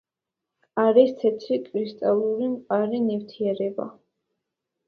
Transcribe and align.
არის 0.83 1.11
თეთრი 1.19 1.59
კრისტალური 1.67 2.49
მყარი 2.57 3.03
ნივთიერება. 3.11 3.87